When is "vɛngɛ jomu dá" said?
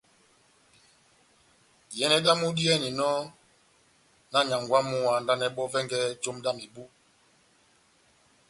5.73-6.51